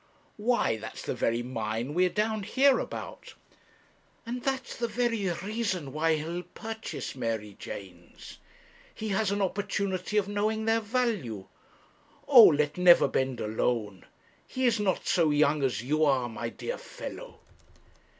[0.35, 3.35] 'Why, that's the very mine we are down here about.'
[4.25, 8.39] 'And that's the very reason why he'll purchase Mary Janes.
[8.95, 11.45] He has an opportunity of knowing their value.
[12.27, 14.05] Oh, let Neverbend alone.
[14.47, 17.37] He is not so young as you are, my dear fellow.'